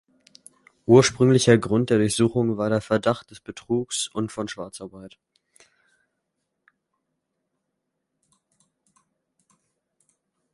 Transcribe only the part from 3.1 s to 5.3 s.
des Betrugs und von Schwarzarbeit.